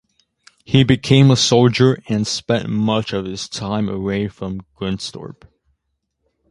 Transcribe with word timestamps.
He 0.65 0.83
became 0.83 1.29
a 1.29 1.35
soldier 1.35 2.01
and 2.09 2.25
spent 2.25 2.67
much 2.67 3.13
of 3.13 3.25
his 3.25 3.47
time 3.47 3.87
away 3.87 4.29
from 4.29 4.61
Grimsthorpe. 4.75 5.45